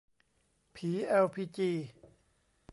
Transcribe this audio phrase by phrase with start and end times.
[0.75, 1.71] ผีแอลพีจี